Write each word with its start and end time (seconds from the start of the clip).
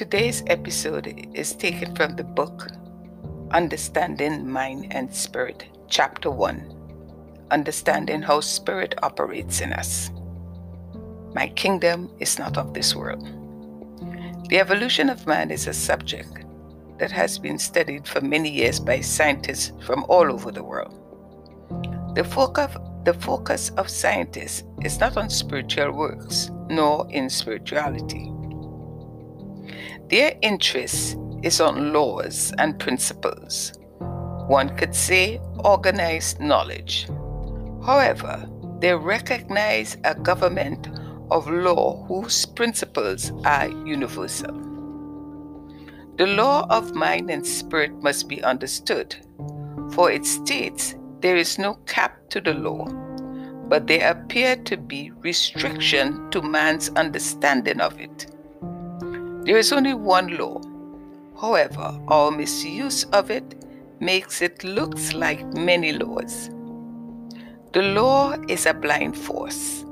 Today's 0.00 0.42
episode 0.46 1.28
is 1.34 1.52
taken 1.52 1.94
from 1.94 2.16
the 2.16 2.24
book 2.24 2.68
Understanding 3.50 4.50
Mind 4.50 4.86
and 4.92 5.14
Spirit, 5.14 5.66
Chapter 5.90 6.30
1 6.30 7.44
Understanding 7.50 8.22
How 8.22 8.40
Spirit 8.40 8.94
Operates 9.02 9.60
in 9.60 9.74
Us. 9.74 10.10
My 11.34 11.48
kingdom 11.48 12.10
is 12.18 12.38
not 12.38 12.56
of 12.56 12.72
this 12.72 12.96
world. 12.96 13.28
The 14.48 14.58
evolution 14.58 15.10
of 15.10 15.26
man 15.26 15.50
is 15.50 15.66
a 15.66 15.74
subject 15.74 16.46
that 16.98 17.12
has 17.12 17.38
been 17.38 17.58
studied 17.58 18.08
for 18.08 18.22
many 18.22 18.48
years 18.48 18.80
by 18.80 19.00
scientists 19.00 19.74
from 19.84 20.06
all 20.08 20.32
over 20.32 20.50
the 20.50 20.64
world. 20.64 20.94
The 22.14 22.24
focus, 22.24 22.74
the 23.04 23.12
focus 23.12 23.68
of 23.76 23.90
scientists 23.90 24.64
is 24.82 24.98
not 24.98 25.18
on 25.18 25.28
spiritual 25.28 25.92
works, 25.92 26.50
nor 26.70 27.06
in 27.10 27.28
spirituality 27.28 28.32
their 30.08 30.36
interest 30.42 31.16
is 31.42 31.60
on 31.60 31.92
laws 31.92 32.52
and 32.58 32.78
principles. 32.78 33.72
One 34.46 34.76
could 34.76 34.94
say 34.94 35.40
organized 35.64 36.40
knowledge. 36.40 37.08
However, 37.84 38.48
they 38.80 38.94
recognize 38.94 39.96
a 40.04 40.14
government 40.14 40.88
of 41.30 41.48
law 41.48 42.04
whose 42.06 42.46
principles 42.46 43.32
are 43.44 43.68
universal. 43.68 44.52
The 46.16 46.26
law 46.26 46.66
of 46.68 46.94
mind 46.94 47.30
and 47.30 47.46
spirit 47.46 48.02
must 48.02 48.28
be 48.28 48.42
understood, 48.42 49.16
for 49.92 50.10
it 50.10 50.26
states 50.26 50.96
there 51.20 51.36
is 51.36 51.58
no 51.58 51.74
cap 51.86 52.28
to 52.30 52.40
the 52.40 52.54
law, 52.54 52.86
but 53.68 53.86
there 53.86 54.10
appear 54.10 54.56
to 54.56 54.76
be 54.76 55.12
restriction 55.20 56.30
to 56.30 56.42
man's 56.42 56.90
understanding 56.90 57.80
of 57.80 57.98
it. 58.00 58.29
There 59.44 59.56
is 59.56 59.72
only 59.72 59.94
one 59.94 60.36
law. 60.36 60.60
However, 61.40 61.98
our 62.08 62.30
misuse 62.30 63.04
of 63.04 63.30
it 63.30 63.64
makes 63.98 64.42
it 64.42 64.64
look 64.64 64.96
like 65.14 65.42
many 65.54 65.92
laws. 65.92 66.50
The 67.72 67.82
law 67.82 68.34
is 68.48 68.66
a 68.66 68.74
blind 68.74 69.16
force, 69.16 69.84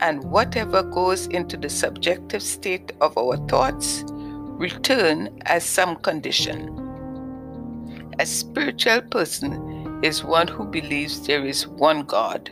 and 0.00 0.22
whatever 0.24 0.82
goes 0.82 1.26
into 1.28 1.56
the 1.56 1.68
subjective 1.68 2.42
state 2.42 2.92
of 3.00 3.16
our 3.16 3.36
thoughts 3.48 4.04
return 4.06 5.40
as 5.46 5.64
some 5.64 5.96
condition. 5.96 6.68
A 8.18 8.26
spiritual 8.26 9.00
person 9.00 10.02
is 10.04 10.22
one 10.22 10.46
who 10.46 10.64
believes 10.64 11.26
there 11.26 11.44
is 11.44 11.66
one 11.66 12.02
God, 12.02 12.50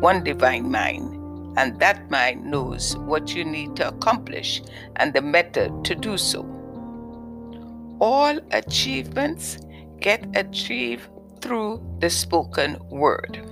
one 0.00 0.22
divine 0.22 0.70
mind, 0.70 1.09
and 1.56 1.78
that 1.80 2.10
mind 2.10 2.44
knows 2.44 2.96
what 2.98 3.34
you 3.34 3.44
need 3.44 3.76
to 3.76 3.88
accomplish 3.88 4.62
and 4.96 5.12
the 5.12 5.22
method 5.22 5.84
to 5.84 5.94
do 5.94 6.16
so. 6.16 6.42
All 8.00 8.38
achievements 8.52 9.58
get 10.00 10.26
achieved 10.34 11.08
through 11.40 11.82
the 11.98 12.10
spoken 12.10 12.78
word. 12.88 13.46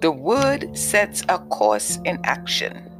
The 0.00 0.10
word 0.10 0.76
sets 0.76 1.22
a 1.28 1.38
course 1.38 1.98
in 2.04 2.18
action. 2.24 2.90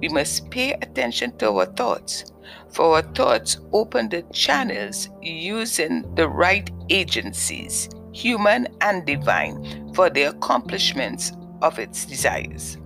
We 0.00 0.08
must 0.08 0.50
pay 0.50 0.72
attention 0.74 1.36
to 1.38 1.50
our 1.50 1.66
thoughts, 1.66 2.32
for 2.70 2.96
our 2.96 3.02
thoughts 3.02 3.58
open 3.72 4.08
the 4.08 4.22
channels 4.32 5.08
using 5.20 6.14
the 6.14 6.28
right 6.28 6.70
agencies, 6.88 7.88
human 8.12 8.68
and 8.80 9.04
divine, 9.04 9.92
for 9.94 10.08
the 10.08 10.24
accomplishments 10.24 11.32
of 11.60 11.78
its 11.78 12.06
desires 12.06 12.78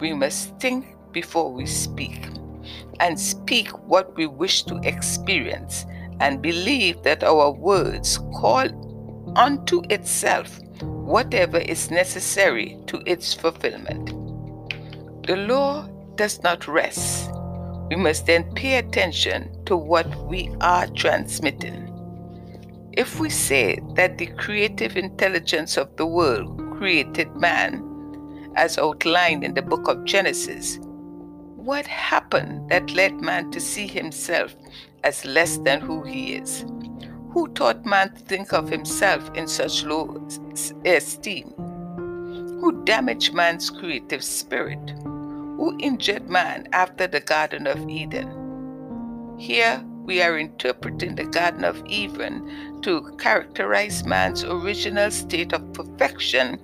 we 0.00 0.12
must 0.12 0.58
think 0.58 0.96
before 1.12 1.52
we 1.52 1.66
speak 1.66 2.28
and 3.00 3.18
speak 3.18 3.68
what 3.88 4.16
we 4.16 4.26
wish 4.26 4.62
to 4.64 4.80
experience 4.82 5.86
and 6.20 6.42
believe 6.42 7.02
that 7.02 7.24
our 7.24 7.50
words 7.50 8.18
call 8.34 8.68
unto 9.36 9.82
itself 9.90 10.60
whatever 10.82 11.58
is 11.58 11.90
necessary 11.90 12.78
to 12.86 13.02
its 13.06 13.34
fulfillment. 13.34 14.08
The 15.26 15.36
law 15.36 15.88
does 16.16 16.42
not 16.42 16.68
rest. 16.68 17.30
We 17.88 17.96
must 17.96 18.26
then 18.26 18.52
pay 18.54 18.78
attention 18.78 19.64
to 19.64 19.76
what 19.76 20.06
we 20.28 20.50
are 20.60 20.86
transmitting. 20.88 21.86
If 22.92 23.18
we 23.18 23.30
say 23.30 23.78
that 23.94 24.18
the 24.18 24.26
creative 24.26 24.96
intelligence 24.96 25.76
of 25.76 25.96
the 25.96 26.06
world 26.06 26.58
created 26.76 27.34
man, 27.34 27.89
as 28.56 28.78
outlined 28.78 29.44
in 29.44 29.54
the 29.54 29.62
book 29.62 29.88
of 29.88 30.04
Genesis. 30.04 30.78
What 31.56 31.86
happened 31.86 32.70
that 32.70 32.90
led 32.94 33.20
man 33.20 33.50
to 33.50 33.60
see 33.60 33.86
himself 33.86 34.54
as 35.04 35.24
less 35.24 35.58
than 35.58 35.80
who 35.80 36.02
he 36.02 36.34
is? 36.34 36.64
Who 37.32 37.48
taught 37.48 37.86
man 37.86 38.14
to 38.14 38.20
think 38.20 38.52
of 38.52 38.68
himself 38.68 39.30
in 39.34 39.46
such 39.46 39.84
low 39.84 40.26
esteem? 40.84 41.52
Who 42.60 42.82
damaged 42.84 43.34
man's 43.34 43.70
creative 43.70 44.24
spirit? 44.24 44.90
Who 45.04 45.76
injured 45.78 46.28
man 46.28 46.68
after 46.72 47.06
the 47.06 47.20
Garden 47.20 47.66
of 47.66 47.88
Eden? 47.88 49.36
Here 49.38 49.82
we 50.04 50.20
are 50.22 50.38
interpreting 50.38 51.14
the 51.14 51.24
Garden 51.24 51.64
of 51.64 51.82
Eden 51.86 52.80
to 52.82 53.14
characterize 53.18 54.04
man's 54.04 54.42
original 54.42 55.10
state 55.10 55.52
of 55.52 55.72
perfection 55.72 56.58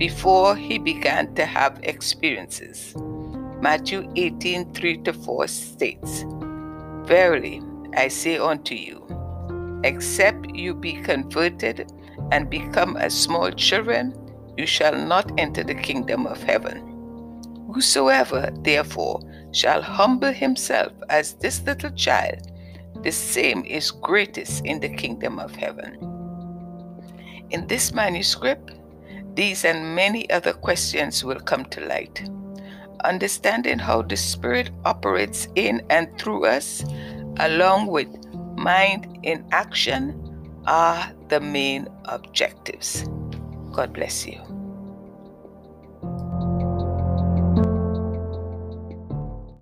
before 0.00 0.56
he 0.56 0.78
began 0.78 1.34
to 1.34 1.44
have 1.44 1.78
experiences. 1.82 2.94
Matthew 3.60 4.10
18 4.16 4.72
3 4.72 5.02
4 5.04 5.46
states, 5.46 6.24
Verily, 7.04 7.60
I 7.94 8.08
say 8.08 8.38
unto 8.38 8.74
you, 8.74 9.06
except 9.84 10.56
you 10.56 10.74
be 10.74 10.94
converted 10.94 11.92
and 12.32 12.48
become 12.48 12.96
as 12.96 13.12
small 13.12 13.50
children, 13.50 14.14
you 14.56 14.64
shall 14.66 14.96
not 14.96 15.38
enter 15.38 15.62
the 15.62 15.74
kingdom 15.74 16.26
of 16.26 16.42
heaven. 16.42 16.78
Whosoever, 17.74 18.50
therefore, 18.62 19.20
shall 19.52 19.82
humble 19.82 20.32
himself 20.32 20.92
as 21.10 21.34
this 21.34 21.62
little 21.64 21.90
child, 21.90 22.50
the 23.02 23.12
same 23.12 23.66
is 23.66 23.90
greatest 23.90 24.64
in 24.64 24.80
the 24.80 24.88
kingdom 24.88 25.38
of 25.38 25.54
heaven. 25.54 25.98
In 27.50 27.66
this 27.66 27.92
manuscript, 27.92 28.79
these 29.34 29.64
and 29.64 29.94
many 29.94 30.28
other 30.30 30.52
questions 30.52 31.24
will 31.24 31.40
come 31.40 31.64
to 31.66 31.80
light. 31.86 32.28
Understanding 33.04 33.78
how 33.78 34.02
the 34.02 34.16
Spirit 34.16 34.70
operates 34.84 35.48
in 35.54 35.82
and 35.90 36.06
through 36.18 36.46
us, 36.46 36.84
along 37.38 37.86
with 37.86 38.08
mind 38.56 39.18
in 39.22 39.46
action, 39.52 40.16
are 40.66 41.12
the 41.28 41.40
main 41.40 41.88
objectives. 42.04 43.08
God 43.72 43.92
bless 43.92 44.26
you. 44.26 44.59